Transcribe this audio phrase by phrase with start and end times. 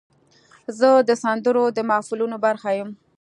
[0.79, 2.89] زه د سندرو د محفلونو برخه یم.